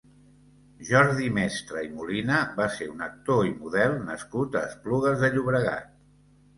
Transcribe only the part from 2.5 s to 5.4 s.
va ser un actor i model nascut a Esplugues de